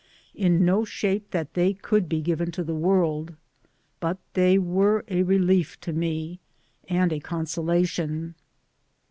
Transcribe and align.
In 0.33 0.65
no 0.65 0.83
shape 0.83 1.29
that 1.29 1.53
they 1.53 1.73
could 1.75 2.09
be 2.09 2.23
given 2.23 2.49
to 2.53 2.63
the 2.63 2.73
world; 2.73 3.35
but 3.99 4.17
they 4.33 4.57
were 4.57 5.05
a 5.07 5.21
relief 5.21 5.79
to 5.81 5.93
me, 5.93 6.39
and 6.89 7.13
a 7.13 7.19
consolation. 7.19 8.33